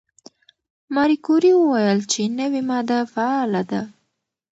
[0.95, 3.81] ماري کوري وویل چې نوې ماده فعاله ده.